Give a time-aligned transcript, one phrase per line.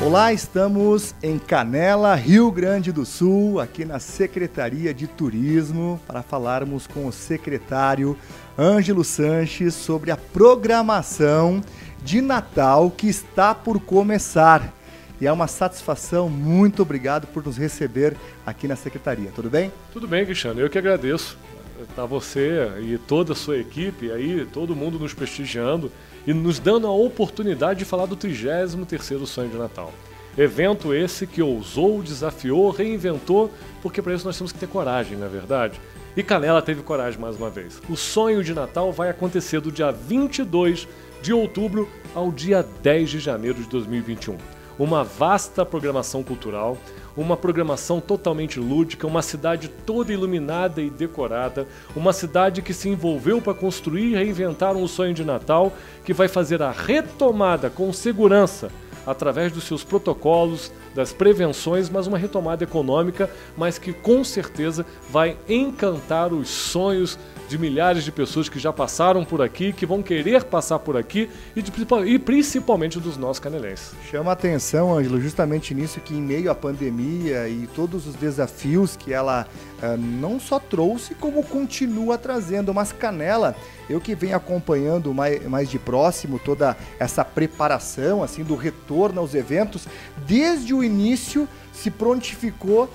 [0.00, 6.86] Olá, estamos em Canela, Rio Grande do Sul, aqui na Secretaria de Turismo, para falarmos
[6.86, 8.16] com o secretário
[8.56, 11.60] Ângelo Sanches sobre a programação
[12.00, 14.72] de Natal que está por começar.
[15.20, 19.72] E é uma satisfação, muito obrigado por nos receber aqui na Secretaria, tudo bem?
[19.92, 21.36] Tudo bem, Cristiano, eu que agradeço.
[21.94, 25.92] Tá você e toda a sua equipe aí, todo mundo nos prestigiando
[26.28, 29.90] e nos dando a oportunidade de falar do 33º Sonho de Natal.
[30.36, 33.50] Evento esse que ousou, desafiou, reinventou,
[33.80, 35.80] porque para isso nós temos que ter coragem, na é verdade.
[36.14, 37.80] E Canela teve coragem mais uma vez.
[37.88, 40.86] O sonho de Natal vai acontecer do dia 22
[41.22, 44.36] de outubro ao dia 10 de janeiro de 2021.
[44.78, 46.78] Uma vasta programação cultural,
[47.16, 51.66] uma programação totalmente lúdica, uma cidade toda iluminada e decorada,
[51.96, 55.72] uma cidade que se envolveu para construir e reinventar um sonho de Natal
[56.04, 58.70] que vai fazer a retomada com segurança
[59.08, 65.36] através dos seus protocolos, das prevenções, mas uma retomada econômica, mas que com certeza vai
[65.48, 70.44] encantar os sonhos de milhares de pessoas que já passaram por aqui, que vão querer
[70.44, 71.72] passar por aqui e, de,
[72.06, 73.94] e principalmente dos nossos canelenses.
[74.10, 78.96] Chama a atenção, Ângelo, justamente nisso que em meio à pandemia e todos os desafios
[78.96, 79.46] que ela
[79.82, 83.56] uh, não só trouxe, como continua trazendo, mas Canela,
[83.88, 89.34] eu que venho acompanhando mais, mais de próximo toda essa preparação assim do retorno aos
[89.34, 89.86] eventos,
[90.26, 92.90] desde o início se prontificou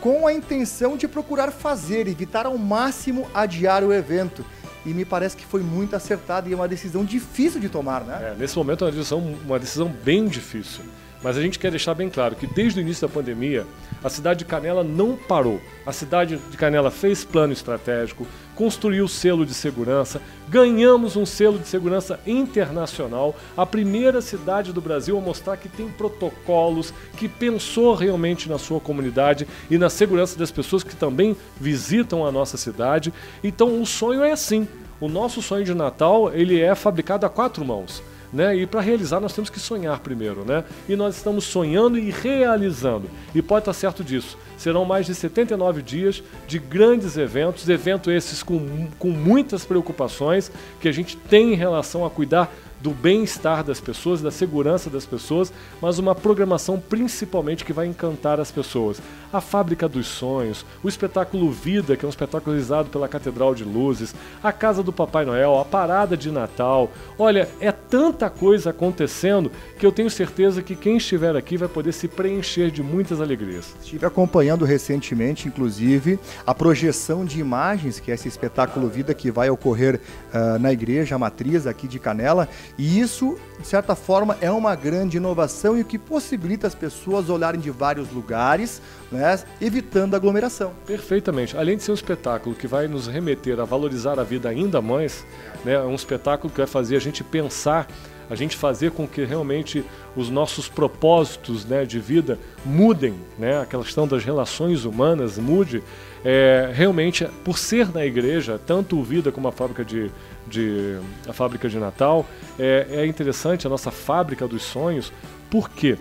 [0.00, 4.44] com a intenção de procurar fazer, evitar ao máximo adiar o evento.
[4.84, 8.32] E me parece que foi muito acertado e é uma decisão difícil de tomar, né?
[8.32, 10.82] É, nesse momento é uma decisão, uma decisão bem difícil.
[11.22, 13.64] Mas a gente quer deixar bem claro que desde o início da pandemia,
[14.02, 15.60] a cidade de Canela não parou.
[15.86, 21.68] A cidade de Canela fez plano estratégico, construiu selo de segurança, ganhamos um selo de
[21.68, 28.48] segurança internacional, a primeira cidade do Brasil a mostrar que tem protocolos, que pensou realmente
[28.48, 33.12] na sua comunidade e na segurança das pessoas que também visitam a nossa cidade.
[33.44, 34.66] Então o sonho é assim.
[35.00, 38.02] O nosso sonho de Natal, ele é fabricado a quatro mãos.
[38.32, 38.56] Né?
[38.56, 40.64] E para realizar nós temos que sonhar primeiro, né?
[40.88, 43.10] E nós estamos sonhando e realizando.
[43.34, 44.38] E pode estar certo disso.
[44.56, 50.50] Serão mais de 79 dias de grandes eventos, eventos esses com, com muitas preocupações
[50.80, 52.50] que a gente tem em relação a cuidar
[52.82, 58.40] do bem-estar das pessoas, da segurança das pessoas, mas uma programação principalmente que vai encantar
[58.40, 59.00] as pessoas.
[59.32, 63.64] A Fábrica dos Sonhos, o espetáculo Vida, que é um espetáculo realizado pela Catedral de
[63.64, 66.90] Luzes, a Casa do Papai Noel, a Parada de Natal.
[67.18, 71.92] Olha, é tanta coisa acontecendo que eu tenho certeza que quem estiver aqui vai poder
[71.92, 73.74] se preencher de muitas alegrias.
[73.80, 79.48] Estive acompanhando recentemente, inclusive, a projeção de imagens, que é esse espetáculo Vida que vai
[79.48, 80.00] ocorrer
[80.34, 82.48] uh, na igreja matriz aqui de Canela
[82.78, 87.28] e isso, de certa forma, é uma grande inovação e o que possibilita as pessoas
[87.28, 90.72] olharem de vários lugares, né, evitando aglomeração.
[90.86, 91.56] Perfeitamente.
[91.56, 95.24] Além de ser um espetáculo que vai nos remeter a valorizar a vida ainda mais,
[95.64, 97.86] né, é um espetáculo que vai fazer a gente pensar
[98.28, 99.84] a gente fazer com que realmente
[100.16, 105.82] os nossos propósitos né, de vida mudem, né, a questão das relações humanas mude,
[106.24, 110.10] é, realmente, por ser na igreja, tanto o Vida como a fábrica de,
[110.46, 110.96] de,
[111.28, 112.24] a fábrica de Natal,
[112.58, 115.12] é, é interessante a nossa fábrica dos sonhos.
[115.50, 115.98] Por quê?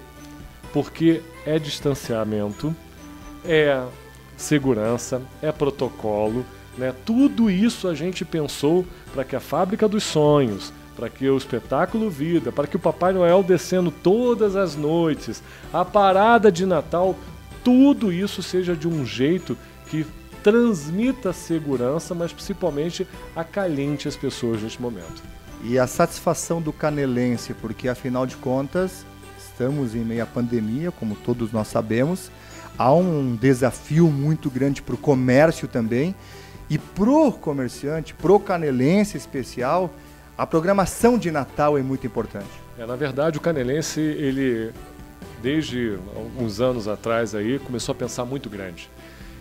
[0.72, 2.76] Porque é distanciamento,
[3.44, 3.84] é
[4.38, 6.46] segurança, é protocolo,
[6.78, 6.94] né?
[7.06, 12.10] Tudo isso a gente pensou para que a fábrica dos sonhos, para que o espetáculo
[12.10, 15.42] Vida, para que o Papai Noel descendo todas as noites,
[15.72, 17.16] a parada de Natal,
[17.64, 19.58] tudo isso seja de um jeito
[19.88, 20.06] que
[20.44, 25.24] transmita segurança, mas principalmente acalente as pessoas neste momento.
[25.64, 29.06] E a satisfação do canelense, porque afinal de contas,
[29.38, 32.32] estamos em meio à pandemia, como todos nós sabemos,
[32.78, 36.16] há um desafio muito grande para o comércio também,
[36.68, 39.94] e pro comerciante, pro canelense especial,
[40.42, 42.50] a programação de Natal é muito importante.
[42.76, 44.74] É, na verdade, o canelense, ele
[45.40, 48.90] desde alguns anos atrás aí começou a pensar muito grande.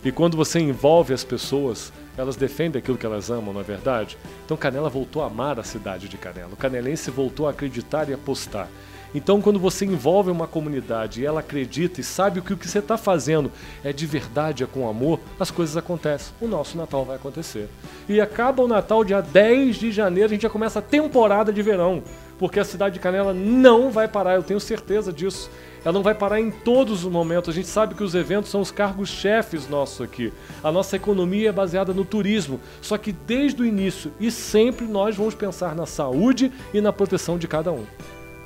[0.04, 4.18] E quando você envolve as pessoas, elas defendem aquilo que elas amam, não é verdade?
[4.44, 6.52] Então Canela voltou a amar a cidade de Canela.
[6.52, 8.68] O canelense voltou a acreditar e apostar.
[9.14, 12.78] Então, quando você envolve uma comunidade e ela acredita e sabe que o que você
[12.78, 13.50] está fazendo
[13.82, 16.32] é de verdade, é com amor, as coisas acontecem.
[16.40, 17.68] O nosso Natal vai acontecer.
[18.08, 21.62] E acaba o Natal dia 10 de janeiro, a gente já começa a temporada de
[21.62, 22.02] verão.
[22.38, 25.50] Porque a cidade de Canela não vai parar, eu tenho certeza disso
[25.84, 27.48] ela não vai parar em todos os momentos.
[27.48, 30.32] A gente sabe que os eventos são os cargos-chefes nossos aqui.
[30.62, 32.60] A nossa economia é baseada no turismo.
[32.82, 37.38] Só que desde o início e sempre nós vamos pensar na saúde e na proteção
[37.38, 37.84] de cada um.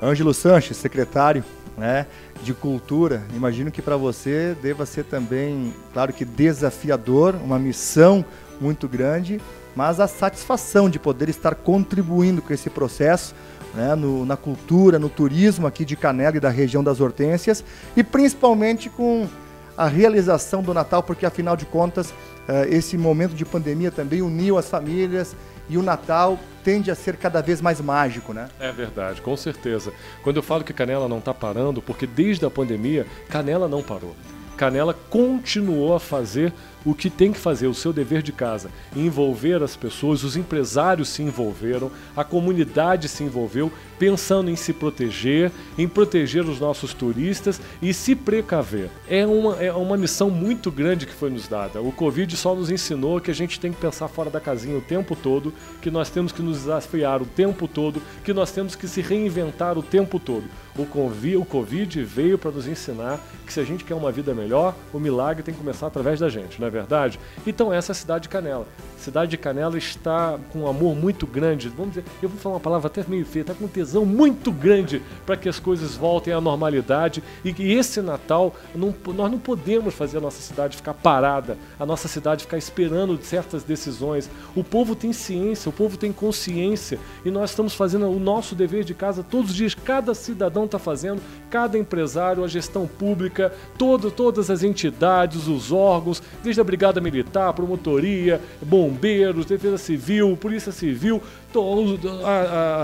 [0.01, 1.43] Ângelo Sanches, secretário,
[1.77, 2.05] né,
[2.41, 3.23] de cultura.
[3.33, 8.23] Imagino que para você deva ser também, claro que desafiador, uma missão
[8.59, 9.41] muito grande,
[9.75, 13.35] mas a satisfação de poder estar contribuindo com esse processo
[13.73, 17.63] né, no, na cultura, no turismo aqui de Canela e da região das Hortênsias
[17.95, 19.27] e principalmente com
[19.77, 22.13] a realização do Natal, porque afinal de contas
[22.47, 25.35] eh, esse momento de pandemia também uniu as famílias
[25.69, 28.49] e o Natal tende a ser cada vez mais mágico, né?
[28.59, 29.91] É verdade, com certeza.
[30.23, 34.15] Quando eu falo que Canela não está parando, porque desde a pandemia Canela não parou.
[34.57, 36.53] Canela continuou a fazer
[36.85, 41.09] o que tem que fazer, o seu dever de casa, envolver as pessoas, os empresários
[41.09, 47.59] se envolveram, a comunidade se envolveu, pensando em se proteger, em proteger os nossos turistas
[47.81, 48.89] e se precaver.
[49.09, 51.81] É uma, é uma missão muito grande que foi nos dada.
[51.81, 54.81] O Covid só nos ensinou que a gente tem que pensar fora da casinha o
[54.81, 58.87] tempo todo, que nós temos que nos desafiar o tempo todo, que nós temos que
[58.87, 60.45] se reinventar o tempo todo.
[60.77, 64.99] O Covid veio para nos ensinar que se a gente quer uma vida melhor, o
[64.99, 67.19] milagre tem que começar através da gente, não é verdade?
[67.45, 68.67] Então essa é a cidade de Canela.
[68.97, 72.61] Cidade de Canela está com um amor muito grande, vamos dizer, eu vou falar uma
[72.61, 76.33] palavra até meio feia, está com um tesão muito grande para que as coisas voltem
[76.33, 80.93] à normalidade e que esse Natal, não, nós não podemos fazer a nossa cidade ficar
[80.93, 84.29] parada, a nossa cidade ficar esperando certas decisões.
[84.55, 88.83] O povo tem ciência, o povo tem consciência e nós estamos fazendo o nosso dever
[88.83, 94.09] de casa todos os dias, cada cidadão está fazendo, cada empresário, a gestão pública, todo,
[94.09, 101.21] todas as entidades, os órgãos, desde a Brigada Militar, Promotoria, Bombeiros, Defesa Civil, Polícia Civil,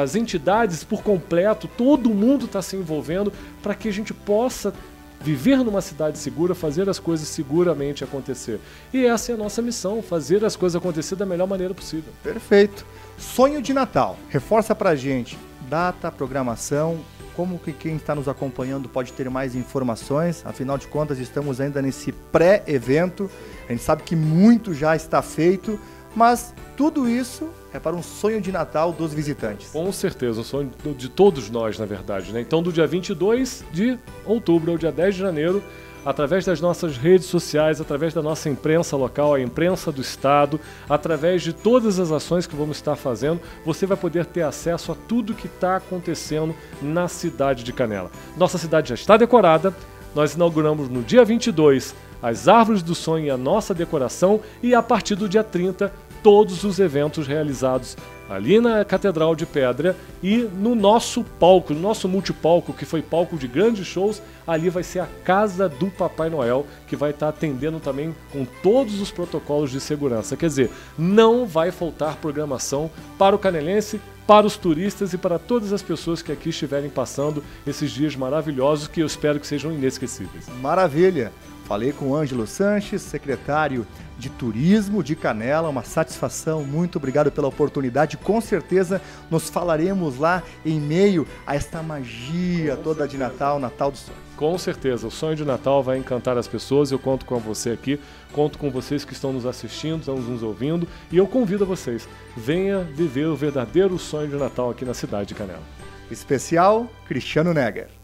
[0.01, 4.74] as entidades por completo, todo mundo está se envolvendo para que a gente possa
[5.19, 8.60] viver numa cidade segura, fazer as coisas seguramente acontecer.
[8.94, 12.12] E essa é a nossa missão, fazer as coisas acontecer da melhor maneira possível.
[12.24, 12.86] Perfeito.
[13.18, 14.18] Sonho de Natal.
[14.30, 15.38] Reforça pra gente
[15.69, 17.00] data, programação,
[17.36, 20.44] como que quem está nos acompanhando pode ter mais informações?
[20.45, 23.30] Afinal de contas, estamos ainda nesse pré-evento.
[23.68, 25.80] A gente sabe que muito já está feito,
[26.16, 29.69] mas tudo isso é para um sonho de Natal dos visitantes.
[29.69, 32.33] Com certeza, um sonho de todos nós, na verdade.
[32.33, 32.42] Né?
[32.42, 35.63] Então, do dia 22 de outubro ao dia 10 de janeiro,
[36.06, 40.59] através das nossas redes sociais, através da nossa imprensa local, a imprensa do Estado,
[40.89, 44.95] através de todas as ações que vamos estar fazendo, você vai poder ter acesso a
[45.07, 48.12] tudo que está acontecendo na cidade de Canela.
[48.36, 49.75] Nossa cidade já está decorada,
[50.15, 54.81] nós inauguramos no dia 22 as árvores do sonho e a nossa decoração, e a
[54.81, 55.92] partir do dia 30
[56.23, 57.97] todos os eventos realizados
[58.29, 63.38] ali na Catedral de Pedra e no nosso palco, no nosso multipalco, que foi palco
[63.38, 67.79] de grandes shows, ali vai ser a casa do Papai Noel, que vai estar atendendo
[67.81, 70.38] também com todos os protocolos de segurança.
[70.38, 75.74] Quer dizer, não vai faltar programação para o canelense, para os turistas e para todas
[75.74, 80.47] as pessoas que aqui estiverem passando esses dias maravilhosos que eu espero que sejam inesquecíveis.
[80.62, 81.33] Maravilha!
[81.71, 83.88] Falei com o Ângelo Sanches, secretário
[84.19, 86.65] de Turismo de Canela, uma satisfação.
[86.65, 88.18] Muito obrigado pela oportunidade.
[88.18, 93.97] Com certeza nos falaremos lá em meio a esta magia toda de Natal, Natal do
[93.97, 94.18] Sonho.
[94.35, 96.91] Com certeza, o sonho de Natal vai encantar as pessoas.
[96.91, 97.98] Eu conto com você aqui,
[98.34, 102.05] conto com vocês que estão nos assistindo, estão nos ouvindo e eu convido a vocês,
[102.36, 105.63] venha viver o verdadeiro sonho de Natal aqui na cidade de Canela.
[106.12, 108.00] Especial Cristiano Neger.